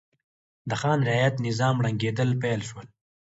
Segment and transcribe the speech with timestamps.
[0.69, 2.87] د خان رعیت نظام ړنګېدل پیل شول.